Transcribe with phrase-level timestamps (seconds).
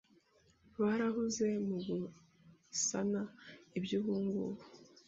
[0.79, 3.21] Barahuze mugusana
[3.77, 4.63] ibyo ubungubu.